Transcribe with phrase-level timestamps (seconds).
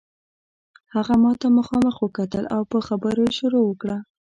[0.93, 3.97] هغه ماته مخامخ وکتل او په خبرو یې شروع وکړه.